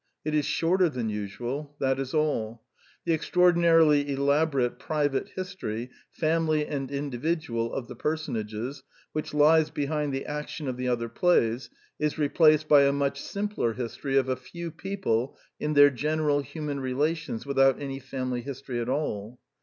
It 0.25 0.33
is 0.33 0.47
shorter 0.47 0.89
than 0.89 1.09
usual: 1.09 1.75
that 1.79 1.99
is 1.99 2.11
all. 2.11 2.63
The 3.05 3.15
extraordi 3.15 3.57
narily 3.57 4.09
elaborate 4.09 4.79
private 4.79 5.29
history, 5.35 5.91
family 6.09 6.65
and 6.65 6.89
indi 6.89 7.19
vidual, 7.19 7.71
of 7.71 7.87
the 7.87 7.95
personages, 7.95 8.81
which 9.11 9.31
lies 9.31 9.69
behind 9.69 10.11
the 10.11 10.25
action 10.25 10.67
of 10.67 10.75
the 10.75 10.87
other 10.87 11.07
plays, 11.07 11.69
is 11.99 12.17
replaced 12.17 12.67
by 12.67 12.81
a 12.85 12.91
much 12.91 13.21
simpler 13.21 13.73
history 13.73 14.17
of 14.17 14.27
a 14.27 14.35
few 14.35 14.71
people 14.71 15.37
in 15.59 15.75
their 15.75 15.91
general 15.91 16.39
human 16.39 16.79
relations 16.79 17.45
without 17.45 17.79
any 17.79 17.99
family 17.99 18.41
history 18.41 18.79
at 18.79 18.89
all. 18.89 19.39